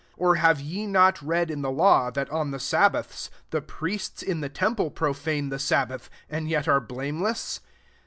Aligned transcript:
5 0.13 0.13
Or 0.17 0.35
have 0.37 0.59
ye 0.59 0.87
not 0.87 1.21
read 1.21 1.51
in 1.51 1.61
the 1.61 1.69
law, 1.69 2.09
that 2.09 2.27
on 2.31 2.49
the 2.49 2.57
sabbaths 2.59 3.29
the 3.51 3.61
priests 3.61 4.23
in 4.23 4.41
the 4.41 4.49
temple 4.49 4.89
profane 4.89 5.49
the 5.49 5.59
sab 5.59 5.89
bath, 5.89 6.09
and 6.31 6.49
yet 6.49 6.67
are 6.67 6.81
blameless 6.81 7.61